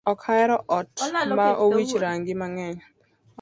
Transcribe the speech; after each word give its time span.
Ok 0.11 0.23
ahero 0.31 0.57
ot 0.77 0.93
ma 1.37 1.47
owich 1.65 1.93
rangi 2.03 2.33
mangeny 2.39 2.77